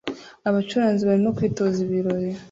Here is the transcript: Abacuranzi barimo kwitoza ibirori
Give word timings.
Abacuranzi 0.49 1.01
barimo 1.09 1.29
kwitoza 1.37 1.77
ibirori 1.85 2.29